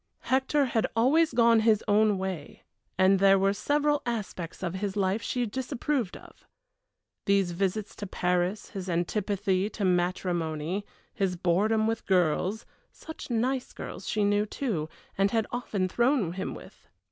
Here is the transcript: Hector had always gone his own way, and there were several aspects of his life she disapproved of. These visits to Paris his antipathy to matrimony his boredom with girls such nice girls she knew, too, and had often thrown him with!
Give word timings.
Hector 0.21 0.65
had 0.65 0.87
always 0.95 1.31
gone 1.31 1.59
his 1.59 1.83
own 1.87 2.17
way, 2.17 2.63
and 2.97 3.19
there 3.19 3.37
were 3.37 3.53
several 3.53 4.01
aspects 4.03 4.63
of 4.63 4.73
his 4.73 4.97
life 4.97 5.21
she 5.21 5.45
disapproved 5.45 6.17
of. 6.17 6.47
These 7.27 7.51
visits 7.51 7.95
to 7.97 8.07
Paris 8.07 8.71
his 8.71 8.89
antipathy 8.89 9.69
to 9.69 9.85
matrimony 9.85 10.87
his 11.13 11.35
boredom 11.35 11.85
with 11.85 12.07
girls 12.07 12.65
such 12.91 13.29
nice 13.29 13.73
girls 13.73 14.09
she 14.09 14.23
knew, 14.23 14.47
too, 14.47 14.89
and 15.19 15.29
had 15.29 15.45
often 15.51 15.87
thrown 15.87 16.33
him 16.33 16.55
with! 16.55 16.87